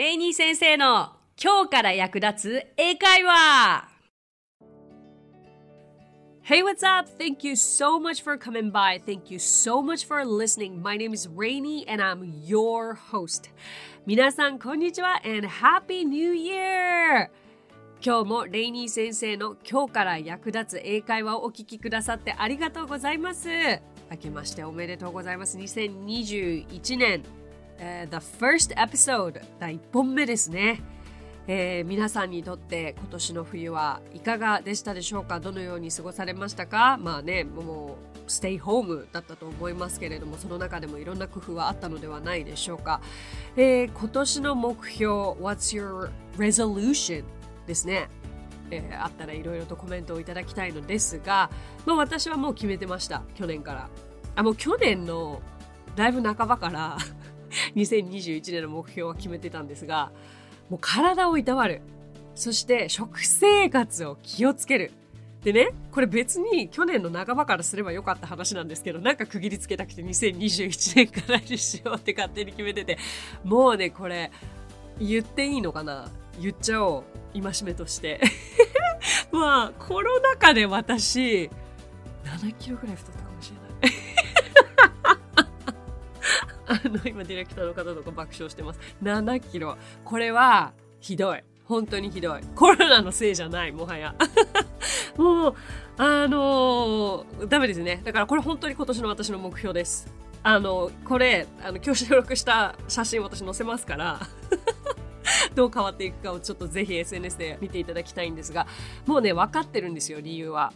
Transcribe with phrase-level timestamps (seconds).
[0.00, 3.86] レイニー先生の今日から役立つ英会話
[6.42, 7.06] Hey, what's up?
[7.18, 8.98] Thank you so much for coming by.
[9.04, 10.80] Thank you so much for listening.
[10.80, 13.50] My name is Rainy and I'm your host.
[14.06, 17.28] 皆さん、こんにちは and Happy New Year!
[18.02, 23.50] 今日もレイニー先生の今日から役立つ英会話をお聞きくださってありがとうございます。
[24.10, 25.58] 明けましておめでとうございます。
[25.58, 27.22] 2021年、
[27.80, 30.82] uh, The first episode 第1本目ですね。
[31.46, 35.40] えー、皆さんにとって今年の冬はいかがでしたでしょうか？
[35.40, 36.98] どのように過ごされましたか？
[37.00, 43.00] まあねもうステイホームだったと思いますけれどもその中でもいろんな工夫はあったのではないでしょうか、
[43.56, 47.24] えー、今年の目標 What's your resolution?
[47.66, 48.08] ですね。
[48.70, 51.50] えー、あったらいろいろとコメントをいただきたいのですが、
[51.86, 53.22] まあ、私はもう決めてました。
[53.34, 53.88] 去年から。
[54.36, 55.40] あもう去年の
[55.96, 56.98] だいぶ半ばから。
[57.76, 60.12] 2021年の目標は決めてたんですが
[60.68, 61.82] もう体をいたわる。
[62.34, 64.92] そして食生活を気をつける。
[65.42, 72.98] でね、これ別に去年の半ばからすればよかった話なんですけど、なんか区切りつけたくて2021年からにしようって勝手に決めてて、
[73.42, 74.30] もうね、これ
[75.00, 76.08] 言っていいのかな？
[76.40, 77.42] 言っちゃおう。
[77.42, 78.20] 戒めとして。
[79.32, 81.50] まあ、コロナ禍で私、
[82.24, 83.29] 7キロぐらい太った
[86.70, 88.80] あの、今ディレクターの方とか爆笑してます。
[89.02, 89.76] 7キロ。
[90.04, 91.42] これは、ひどい。
[91.64, 92.40] 本当にひどい。
[92.54, 94.14] コロナのせいじゃない、もはや。
[95.16, 95.54] もう、
[95.98, 98.00] あのー、ダメですね。
[98.04, 100.12] だからこれ本当に今年の私の目標です。
[100.42, 104.20] あの、これ、あの、今日収録した写真私載せますから、
[105.54, 108.66] どう変わっていくかをちょっとぜひ SNS で見ていただきたいんですが、
[109.06, 110.72] もうね、分かってるんですよ、理由は。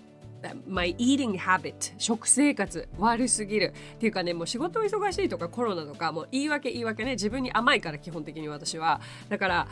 [0.66, 3.72] My eating habit 食生活悪すぎる。
[3.94, 9.00] っていうかねもう仕事忙しいとかコロナとかもう言い訳言い訳ね自分に甘いから基本的に私は。
[9.28, 9.68] だから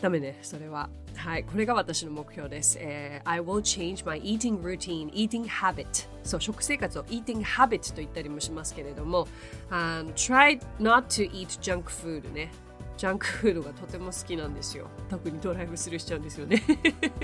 [0.00, 0.90] ダメねそれは。
[1.14, 1.44] はい。
[1.44, 6.08] これが私の目標です、えー、I will change my eating routine eating habit.
[6.24, 9.28] そう食生活を eating habit と言ったりもしますけれども、
[9.70, 12.50] um, try not to eat junk food ね。
[12.96, 14.88] ジャンクフードがとても好きなんですよ。
[15.08, 16.62] 特にドライブスルーしちゃうんですよね。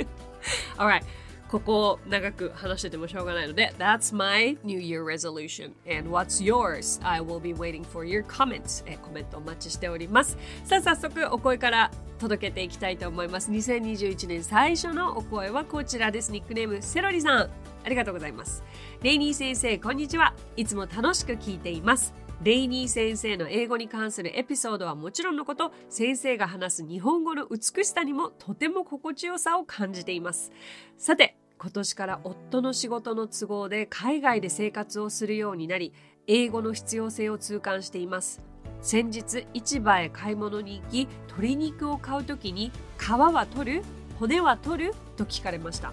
[0.77, 1.03] Alright.
[1.49, 5.73] ここを長く話しててもしょうがないので That's my New Year resolution.
[5.89, 7.01] And what's yours?
[7.03, 8.85] I will be waiting for your comments.
[8.87, 10.37] えコメントお待ちしております。
[10.65, 13.51] さあ早速お声から届けていきたいと思います。
[13.51, 16.31] 2021年最初のお声はこちらです。
[16.33, 17.51] ニックネームセロリさん。
[17.85, 18.63] ありがとうございます。
[19.03, 20.35] レイニー先生こんにちは。
[20.57, 22.28] いつも楽しく聞いています。
[22.43, 30.53] レイニー先生の英語に関するエピソードはもちろんのこと先生が話す日本語の美しさにもとても心地よさを感じています。
[30.97, 35.93] さて今年から夫の仕事の都合で海外で生活をするようになり
[36.29, 38.41] 英語の必要性を痛感しています。
[38.81, 43.83] 先日市場へ買い物に行き鶏肉を買う時に皮は取る？
[44.21, 44.95] 骨は取る？
[45.17, 45.93] と聞かれました。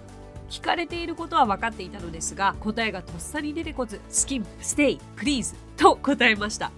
[0.50, 6.72] 聞かれていることは分かっていたのですが答えがとっさに出てこずスキン、ステイ、プリーズと答えました。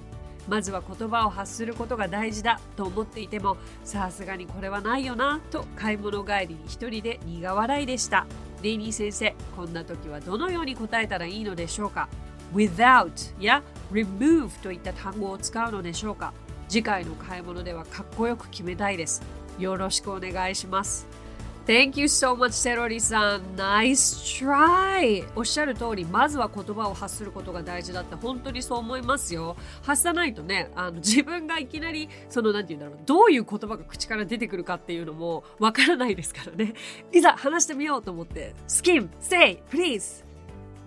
[0.48, 8.26] まずは言葉を発することが大事だと思っていてもさすがにこれはないよなと買い物帰りに一人で苦笑いでした。
[8.64, 12.08] レイニー先生こんな時はどのように答えたらいいのでしょうか
[12.54, 13.62] ？without や
[13.92, 16.34] remove といった単語を使うのでしょうか？
[16.70, 19.22] 次回の買い物ではかっこよく決めたいです。
[19.60, 21.08] よろしくお願いします。
[21.68, 23.42] Thank you so much, セロリさん。
[23.58, 25.28] Nice try!
[25.36, 29.58] おっしゃる通り、まずは言葉を発することが大事だって、本当にそう思いますよ。
[29.82, 36.74] 発さないとね、あの自分がいきなり、その、なんて言うんだろう、どういう言葉が口から出てくるかっていうのもわからないですからね。
[37.12, 40.27] いざ話してみようと思って、skim, say, please!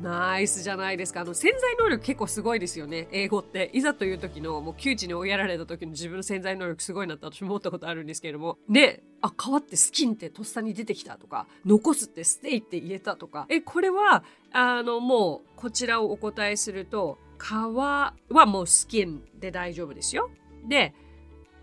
[0.03, 1.21] ナイスじゃないですか。
[1.21, 3.09] あの、潜在能力結構すごいですよね。
[3.13, 3.71] 英語って。
[3.75, 8.59] いざという時の、もう窮地に追いやられた時の自分の潜在能力すごいなって私思ったことあるんですけれども。
[8.69, 13.47] ね、あ、変わってスキンってとっさに出てきたとか、残すってステイって言えたとか。
[13.51, 18.15] え、これは、あの、もう、こちらをお答えすると、皮は
[18.47, 20.31] もうスキンで大丈夫ですよ。
[20.69, 20.95] で、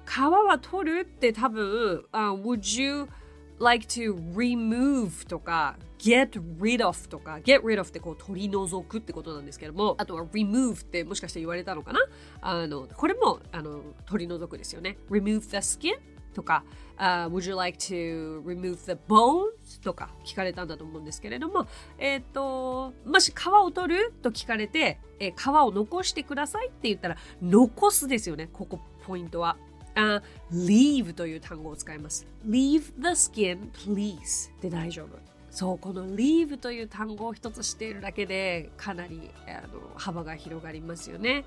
[0.05, 3.07] 皮は取るって多分、uh, would you
[3.59, 11.99] like to remove とか get rid of とか get rid of ってこう取り除くってことなんですけどもあとは remove ってもしかして言われたのかな？
[12.41, 15.97] あのこれもあの取り除くですよね remove the skin
[16.37, 16.63] とか、
[16.99, 19.81] uh, would you like to remove the bones?
[19.81, 21.65] とか聞かれたんだと思うんですけれども、
[21.97, 29.57] えっ、ー、と、もし皮を取ると聞かれて、えー、皮を残してくださいって言ったら、残すですよね、ここポイントは。
[29.97, 30.21] Uh,
[30.51, 32.25] leave という単語を使います。
[32.47, 35.17] leave the skin, please で大丈夫。
[35.49, 41.43] そう、この leave という単語を一つ知っているだけでかなりあの幅が広がりますよね。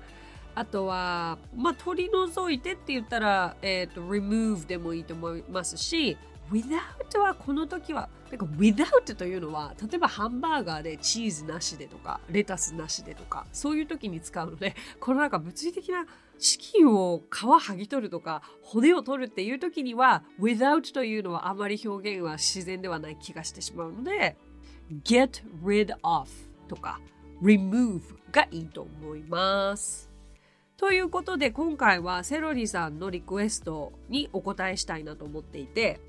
[0.53, 6.17] あとは、まあ、取り除いてって言ったら、えっ、ー、と、remove でもいいと思いますし、
[6.51, 16.05] without はこの時は、なんか without というのは、例えばハンバーガーでチーズなしでとか、レタスなしでとか、そういう時に使うので、このなんか物理的な
[16.41, 24.35] チキンを皮剥ぎ取るとか、骨を取るっていう時には、without というのはあまり表現は自然ではない気がしてしまうので、
[25.03, 26.29] get rid of
[26.67, 26.99] とか、
[27.43, 28.01] remove
[28.31, 30.09] がいいと思います。
[30.77, 35.99] ということで今回はセロリさんのリクエストにお答えしたいなと思っていて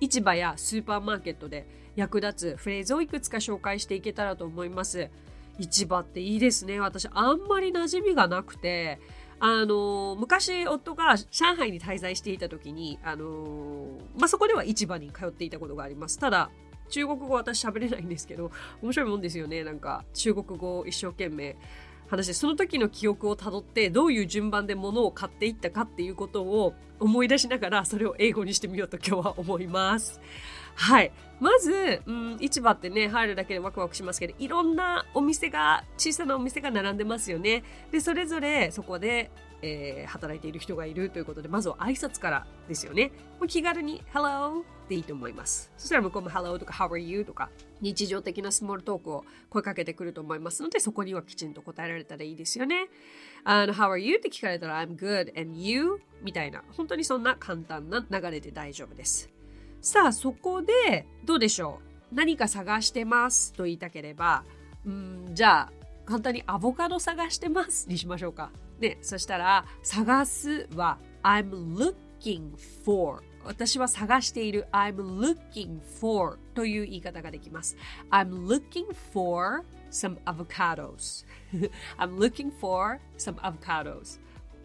[0.00, 5.10] 市場やスーパーマーケットで役立つフレーズをいくつか紹介していけたらと思います。
[5.58, 6.78] 市場っていいですね。
[6.78, 9.00] 私あんまり馴染みがなくて、
[9.40, 13.86] あの昔夫が上海に滞在していた時に、あの
[14.16, 16.18] まあ、そこでは市場に通っていたことがあります。
[16.18, 16.50] ただ、
[16.88, 18.50] 中国語私喋れないんですけど、
[18.82, 19.62] 面白いもんですよね。
[19.62, 21.56] なんか中国語を一生懸命
[22.08, 30.20] 話でその時の記憶をたどってどういう順番で物を買っていったかっていうことを思い出しながらそれを英語にしてみようと今日は思います。
[30.78, 31.10] はい。
[31.40, 37.64] まず、うん、市場ってね、入るだけでワクワクしますけど、いろんなお店が、小さなお店が並んでますよね。
[37.90, 39.30] で、それぞれそこで、
[39.60, 43.10] えー、働いている人がいるということで、まずは挨拶からですよね。
[43.40, 44.62] もう気軽に、Hello!
[44.88, 45.70] でいいと思います。
[45.76, 47.24] そしたら向こうも Hello とか How are you?
[47.24, 52.88] とか日常的なスモールトークを声かけてくると思いますのでそこにはきちんと答えられたらいいですよね。
[53.44, 54.16] あの How are you?
[54.16, 56.00] って聞かれたら I'm good and you?
[56.22, 59.37] みたいな本当にそんな簡単な流れで大丈夫です。
[59.80, 61.80] さあそこでどうでしょ
[62.12, 62.14] う？
[62.14, 64.44] 何か探してますと言いたければ
[64.86, 65.72] うんじゃあ
[66.04, 68.50] 簡単にアボカド探してますにしましょうか。
[68.80, 72.52] ね、そしたら探すは I'm looking
[72.84, 77.76] for 私は探している I'm looking for という言い方ができます。
[78.10, 81.26] I'm looking for some avocados.
[81.98, 84.20] I'm looking for some avocados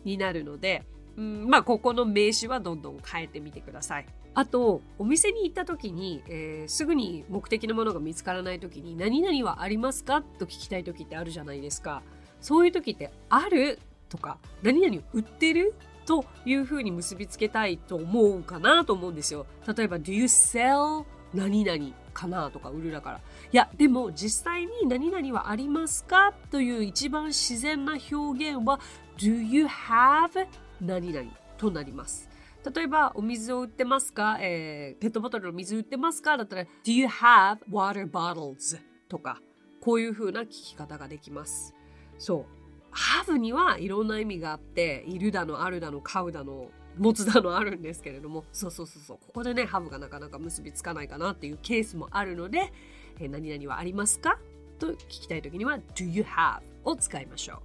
[0.05, 0.83] になるので、
[1.17, 4.05] うん、まあここの名詞はどんどん変えてみてください。
[4.35, 10.23] あと、お店に行った時に、えー、すぐに目的のものが見つからない時に、何々はありますか？
[10.39, 12.01] と聞きたい時ってあるじゃないですか。
[12.41, 13.79] そういう時って、ある？
[14.09, 15.75] とか、何々を売ってる？
[16.05, 19.45] というふうに結びつけたいと思うかなと思うんですよ。
[19.67, 22.49] 例えば、Do you sell 何々かな？
[22.49, 23.17] とか、売るだから。
[23.17, 23.21] い
[23.51, 26.33] や、でも実際に何々はありますか？
[26.51, 28.79] という一番自然な表現は
[29.17, 30.47] Do you have
[30.81, 32.29] 何々となります。
[32.73, 36.37] 例えば、お水を売ってますか、えー、ペットボトルの水売ってますか？
[36.37, 38.79] だったら、Do you have water bottles?
[39.09, 39.41] とか、
[39.81, 41.73] こういう風な聞き方ができます。
[42.17, 42.63] そう。
[42.91, 52.71] ハブにはいろんな意味があって、いるだの、あるだの、買うだの、持つだのあるんですけれども、そうそうそうそう、ここでね、ハブがなかなか結びつかないかなっていうケースもあるので、
[53.19, 54.39] えー、何々はありますか？
[54.79, 56.61] と聞きたいときには、do you have?
[56.85, 57.59] を使いましょう。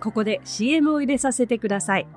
[0.00, 2.08] ここで CM を入れさせてください。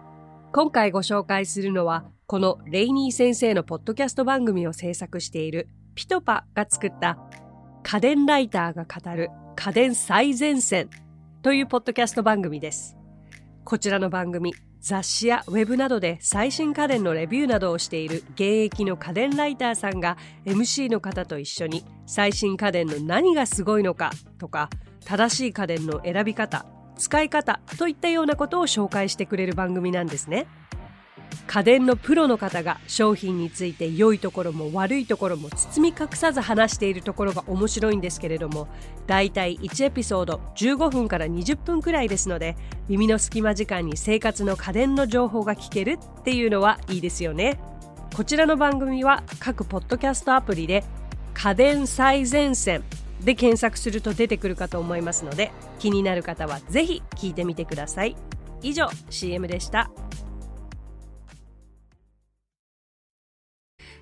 [0.56, 7.18] 今回ご紹介するのは、このレイニー先生のポッドキャスト番組を制作しているピトパが作った
[7.82, 10.92] 家電ライターが語る家電最前線
[11.42, 12.96] というポッドキャスト番組です。
[13.64, 24.70] こちらの番組、雑誌やウェブなどで最新家電のレビューなどをしている現役の家電ライターさんが MC の方と一緒に最新家電の何がすごいのかとか
[25.04, 26.68] 正しい家電の選び方、
[26.98, 30.48] 使い方といったようなことを紹介してくれる番組なんですね。
[31.48, 38.68] 家電のプロの方が商品について良いところも悪いところも包み隠さず話しているところが面白いんですけれども
[39.08, 42.56] だいたい1エピソード15分から20分くらいですので
[42.88, 47.60] 耳の隙間時間に生活の家電の情報が聞けるっていうのはいいですよね
[48.16, 50.84] こちらの番組は各ポッドキャストアプリで
[51.34, 52.84] 家電最前線
[53.24, 58.16] で検索すると出てくるかと思いますので気になる方はぜひ聞いてみてください。
[58.62, 59.92] 以上 CM でした。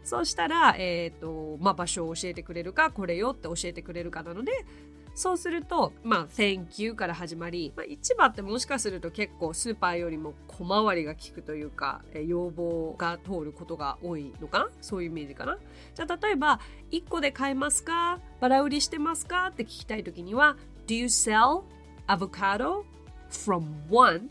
[0.03, 4.65] そうしたら、えっ、ー、と、まあ、場所を教えてくれるか、これよって教えてくれるかなので、
[5.13, 14.69] そうすると、まあ、Thank you から始まり、まあ、市場ってもしかすると結構スーパーよりも小回りが利くというか、え要望が通ることが多いのかな？
[14.81, 15.57] そういうイメージかな？
[15.93, 16.59] じゃあ、例えば、
[16.91, 18.19] 1個で買えますか？
[18.39, 19.47] バラ売りしてますか？
[19.47, 21.63] って聞きたいときには、Do you sell
[22.07, 22.83] avocado
[23.29, 24.29] from one?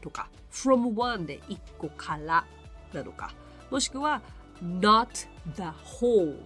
[0.00, 2.44] とか、from one で1個から
[2.92, 3.32] なのか、
[3.70, 4.22] もしくは、
[4.62, 6.38] not the whole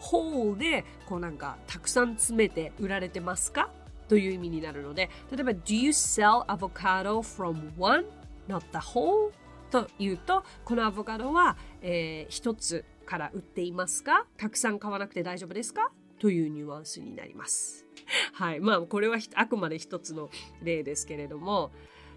[0.00, 3.70] whole でこうなんかたくさん詰めて売られてますか？
[4.08, 8.04] という意味になるので例えば Do you sell avocado from one?
[8.48, 9.32] Not the whole?
[9.70, 14.26] というとこのアボカドは、えー、一つから売っていますか？
[14.36, 15.90] たくさん買わなくて大丈夫ですか？
[16.18, 17.84] というニュアンスになります。
[18.32, 18.60] はい。
[18.60, 20.30] まあ、これはあくまで一つの
[20.62, 21.72] 例ですけれども、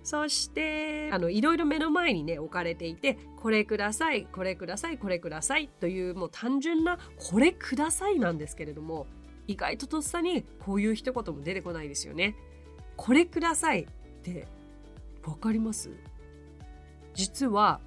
[0.10, 6.98] そしてあのいろいろ目の前にね置かれていてこれくださいこれくださいこれくださいというもう単純な
[7.30, 9.06] これくださいなんですけれども
[9.46, 12.36] 意外ととっさにこういう一言も出てこないですよね。
[12.98, 13.86] これくださいっ
[14.24, 14.48] て
[15.28, 15.92] わかります？
[17.14, 17.80] 実は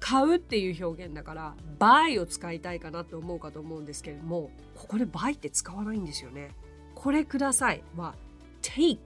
[0.00, 6.50] 買うっていう表現だから buy を使いたいかなと思うかと思うんですけれどもここで buy って使わないんですよね。
[6.94, 8.14] これくださいは
[8.60, 8.98] take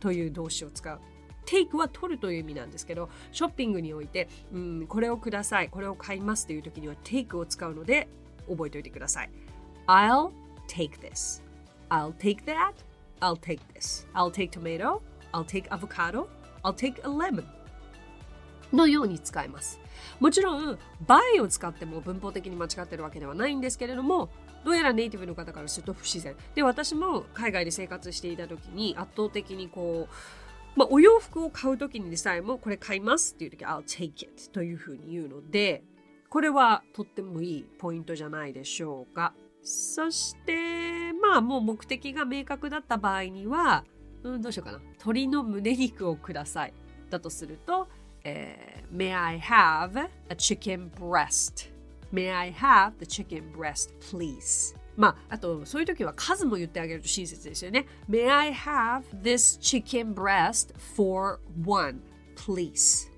[0.00, 0.98] という動詞を使う。
[1.46, 8.08] Take は取るという意味なんですけど、ショッピングにおいて、うん、これをください、これを買いますという時には take を使うので
[8.48, 9.30] 覚えておいてください。
[9.86, 10.30] I'll
[10.68, 11.42] take this.
[11.90, 12.72] I'll take that.
[13.20, 14.06] I'll take this.
[14.14, 15.00] I'll take tomato.
[15.32, 16.26] I'll take avocado.
[16.62, 17.44] I'll take a lemon.
[18.72, 19.80] のように使えます。
[20.20, 24.30] もちろん、by を使っても文法的に間違ってるわけではないんですけれども、
[24.64, 26.34] どうやらネイティブの方からすると不自然。
[26.54, 30.14] で、私も海外で生活していた時に圧倒的にこう、
[30.76, 35.84] まあ、お洋服を買う時にでさえもこれ買いますっていう時 I'll take it というふうに言うので
[36.28, 39.34] これはとってもいいポイントじゃないでしょうか。
[39.62, 43.84] そしてまあもう目的が明確だった場合には、
[44.24, 44.78] うん、どうしようかな。
[44.78, 46.74] 鶏の胸肉をください
[47.08, 47.88] だとすると、
[48.24, 49.96] えー、May I have
[50.28, 51.72] a chicken breast?
[52.12, 54.76] May I have the chicken breast please?
[54.96, 57.86] まあ、あと、そういう時は数も言ってあげると親切ですよね。
[58.08, 62.00] May I have this chicken breast for one,
[62.36, 63.12] please?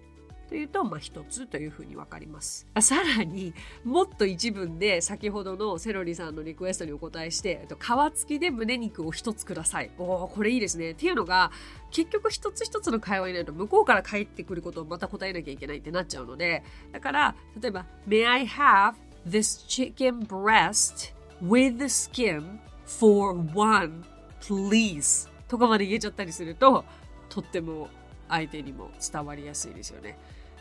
[0.49, 2.66] というと、まあ、一つというふうにわかります。
[2.80, 3.52] さらに、
[3.85, 9.90] もっと一文で先ほどのセロリさんのリクエストにお答えして、皮付きで胸肉を一つください。
[9.99, 10.92] おお、これいいですね。
[10.92, 11.50] っていうのが、
[11.90, 18.95] 結局一つ一つの会話になると向こうから返ってくることをまた答えなきゃいけないってなっちゃうので、だから、例えば、May I have
[19.28, 24.04] this chicken breast with the skin for one,
[24.40, 26.84] please とかまで言えちゃったりすると、
[27.28, 27.88] とっても
[28.28, 30.18] 相手にも伝わりやすいですよね。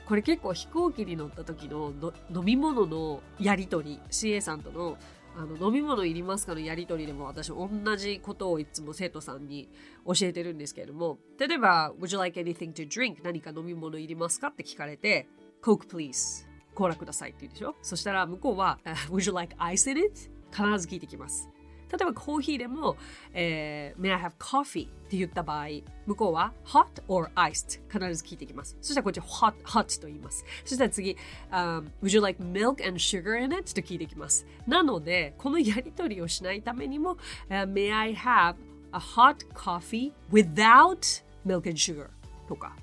[0.07, 1.91] これ結構飛行機に乗った時の
[2.33, 4.97] 飲み物のやりとり、CA さんとの
[5.37, 7.67] あの飲み物いりますかのやりとりでも私同
[7.97, 9.67] じことをいつも生徒さんに
[10.05, 13.17] 教えてるんですけれども例えば Would you like anything to drink?
[13.21, 15.27] 何か飲み物いりますかって聞かれて
[15.61, 17.75] Coke please コーラくださいって言うでしょ？
[17.81, 18.79] そしたら向こうは
[19.11, 20.31] Would you like ice in it?
[20.55, 21.49] 必ず聞いてきます。
[21.91, 22.97] 例えばコーヒーでも、
[23.33, 24.87] えー、May I have coffee?
[24.87, 25.67] って言った場合、
[26.07, 27.79] 向こうは hot or iced?
[27.91, 28.75] 必ず聞いてきます。
[28.81, 30.43] そしたらこっち hot, hot と言います。
[30.63, 31.15] そしたら次、
[31.51, 33.73] um, Would you like milk and sugar in it?
[33.73, 34.45] と聞いてきます。
[34.67, 37.17] なので、このやりとりをしないためにも、
[37.49, 38.55] uh, May I have
[38.91, 42.09] a hot coffee without milk and sugar?
[42.47, 42.75] とか、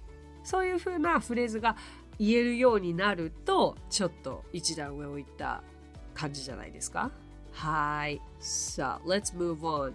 [0.45, 1.76] そういうふうなフレーズが
[2.19, 5.62] 言えるようになると、ちょっと一段上を行った
[6.14, 7.11] 感じじゃないですか
[7.52, 8.21] はい。
[8.40, 9.92] さあ、let's move on.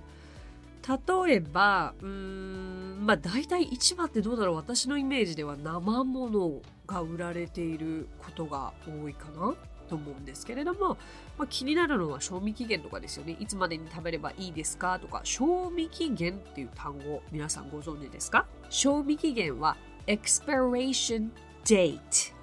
[1.27, 4.55] 例えば、うん、まあ大体市場ってどうだろう？
[4.55, 9.53] 私のイメージでは生ものが売られていることが多いかな？
[9.89, 10.97] と思うんですけれども、
[11.37, 13.35] まあ、気になるのは賞味期限とかですよね。
[13.39, 14.99] いつまでに食べればいいですか？
[14.99, 18.45] とか、賞味期限っていう単語、皆さんご存知ですか？
[18.69, 21.29] 賞味期限は expiration
[21.65, 22.33] date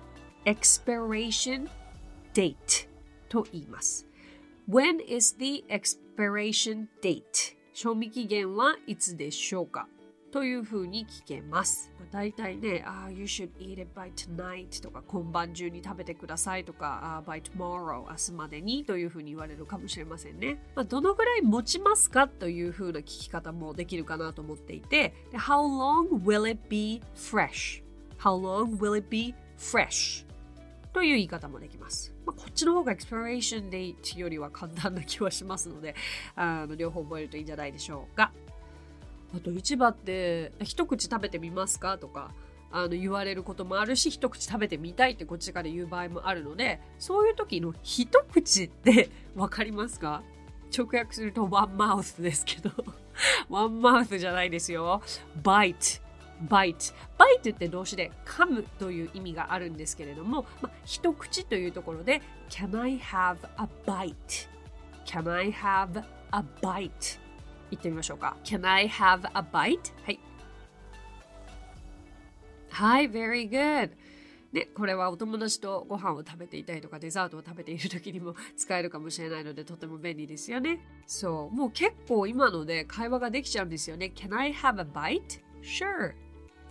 [0.45, 1.69] expiration
[2.35, 2.89] date
[3.31, 4.07] と言います。
[4.67, 7.55] When is the expiration date?
[7.75, 9.87] 賞味期限はいつでしょうか？
[10.33, 11.93] というふうに聞けます。
[12.11, 20.59] だいたいね、あ、you should eat it by tonight とか、今晩中に食べてくださいとか、uh, by tomorrow 明日までにというふうに言われるかもしれませんね。
[20.75, 30.24] まあ、どのぐらい持ちますかというふうな聞き方もできるかなと思っていて、How long will it be fresh?How long will it be fresh?
[30.95, 32.15] という言い方もできます。
[32.25, 35.95] まあ、こっちの方が expiration date よりは簡単な気はしますので、
[36.37, 38.33] あの両方覚えるといいんじゃないでしょうか。
[39.37, 41.99] あと市場って一口食べてみますか？
[41.99, 42.31] とか
[42.71, 50.23] あの言われることもあるし一口食べてみたいってこっちから言う場合もあるのでそういう時の一口って 分かりますか？
[50.77, 52.71] 直訳するとワンマウスですけど。
[53.49, 55.03] ワンマウスじゃないですよ。
[55.43, 56.04] バイト。
[56.43, 57.55] Bite bite。
[57.55, 67.19] って動詞で噛むという意味があるんですけれども、まあ、一口というところで Can I have a bite?Can I have a bite?
[67.71, 68.37] 言ってみましょうか。
[68.45, 69.79] Can I have a bite?
[70.05, 70.21] はい。
[72.71, 73.91] はい、very good.
[74.53, 80.79] ね、これはお友達とご飯を食べていたりとかデザートを食べている時にも使えるかもしれないのでとても便利ですよね。
[81.07, 84.13] そう、もう結構今ので会話ができちゃうんですよね。
[84.15, 85.43] Can I have a bite?
[85.63, 86.15] Sure.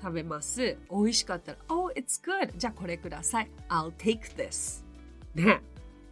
[0.03, 0.77] 食べます。
[0.91, 2.51] 美味しかったら、Oh, it's good.
[2.57, 3.49] じゃあこれください。
[3.69, 4.83] I'll take this.
[5.33, 5.61] ね。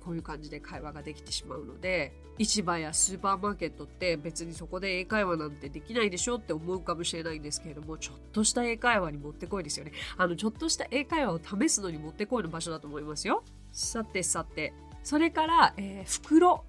[0.06, 16.64] こういう感じで会話ができてしまうので市場やスーパーマーケットって別にそこで英会話なんてできないでしょって思うかもしれないんですけれどもちょっとした英会話にもってこいですよねあのちょっとした英会話を試すのにもってこいの場所だと思いますよさてさてそれから、えー、袋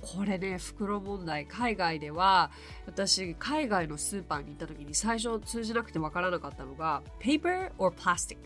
[0.00, 1.46] これね袋問題。
[1.46, 2.50] 海外では
[2.86, 8.36] 私海外のスーパーに行った時に最初通じなくてわからなかったのが paper or plastic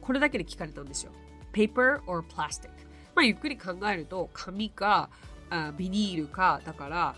[0.00, 1.12] これだけで聞かれたんですよ。
[1.52, 2.70] paper or plastic
[3.14, 5.10] まあゆっくり考えると紙か
[5.50, 7.14] あビニールかだから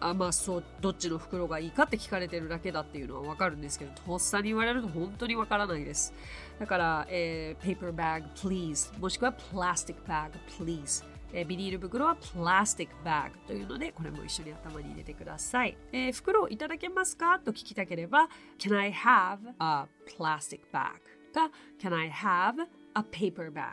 [0.00, 6.12] あまあそうどっちの袋がいいかって聞かれてるだけだっていうのはわかるんですけどとっさに言われると本当にわからないです。
[6.58, 15.76] だから、えー、paper bag please もしくは plastic bag please えビニール袋はプラスティックバッグというので、これも一緒に頭に入れてください。
[15.92, 17.40] えー、袋をいただけますか？
[17.40, 19.86] と聞きたければ、Can I have a
[20.16, 20.92] plastic bag?
[21.34, 21.50] か
[21.80, 22.54] Can I have
[22.94, 23.64] a paper bag?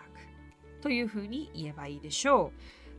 [0.82, 2.51] というふうに言えばいいでしょ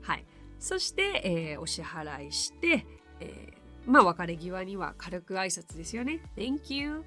[0.02, 0.06] う。
[0.06, 0.24] はい。
[0.60, 2.86] そして、えー、お支払いして、
[3.18, 6.20] えー、まあ別れ際には軽く挨拶ですよね。
[6.36, 7.02] Thank you.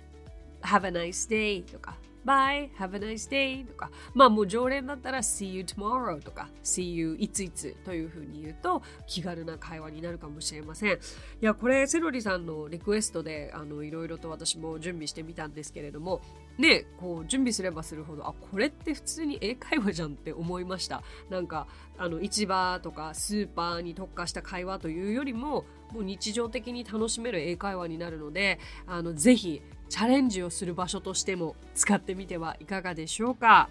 [0.61, 3.65] Have a nice day とか Bye, have a nice day.
[3.65, 6.49] とか、まあもう常連だったら See you tomorrow とか。
[6.63, 7.75] See you いついつ。
[7.85, 10.93] というふうに言うと気軽な会話になるかもしれません。
[10.93, 10.97] い
[11.41, 16.21] や、これセロリさんのリクエストであのいろいろと私も準備してみたんですけれども、
[16.57, 21.03] ね、こう準備すればするほど、あ、これって普通に英会話じゃんって思いました。
[21.29, 33.69] なんか、あの市場とかスーパーに特化した会話というよりも、もう日常的に楽しめる英会話になるので、あのぜひチャレンジをする場所としても使ってみてはいかがでしょうか。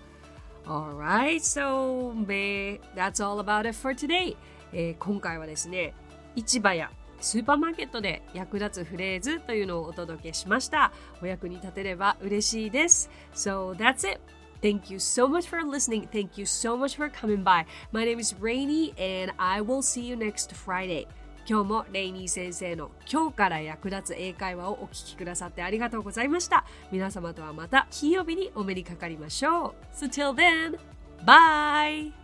[0.67, 2.15] Alright, so
[2.95, 4.35] that's all about it for today、
[4.73, 5.93] えー、今回はですね、
[6.37, 6.91] 市場や
[7.25, 10.93] スーパーマーケットで役立つフレーズというのをお届けしました。
[11.23, 13.11] お役に立てれば嬉しいです。
[13.35, 14.21] So that's it.
[14.61, 16.07] Thank you so much for listening.
[16.09, 17.65] Thank you so much for coming by.
[17.93, 21.07] My name is Rainy and I will see you next Friday.
[21.49, 26.67] 今日もレイニー先生の今日から役立つ英会話をお聞きくださってありがとうございました。
[26.93, 29.75] 皆様とはまた金曜日にお目にかかりましょう。
[29.95, 30.79] So till then,
[31.25, 32.24] bye!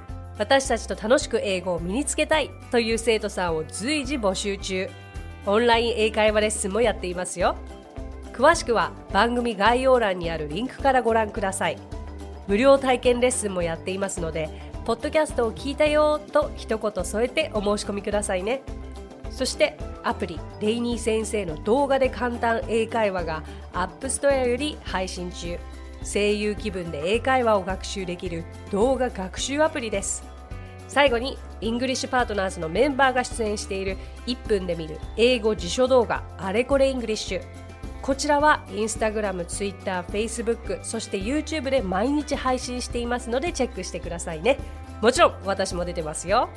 [0.41, 4.89] 私たちと楽しく英語を身につけたいという生徒さんを随時募集中。
[5.45, 7.55] オンライン英会話レッスンもやっていますよ。
[8.33, 11.77] 詳しくは番組概要欄にあるリンクからご覧ください。
[12.47, 14.49] 無料体験レッスンもやっていますので
[14.83, 18.63] ポッドキャストを聞いたよと一言添えてお申し込みくださいね。
[19.29, 25.59] そしてアプリレイニー先生の動画で簡単英会話がApp Store より配信中。
[26.03, 30.30] 声優気分で英会話を学習できる動画学習アプリです。
[30.91, 37.41] 最後にイングリッシュパートナーズのメンバーが出演している1分で見る英語辞書動画あれこれイングリッシュ
[38.01, 44.57] こちらはインスタグラム、ツイッター、フェイスブック、そして YouTube で毎日配信していますのでチェックしてくださいね。
[45.01, 46.49] もちろん私も出てますよ。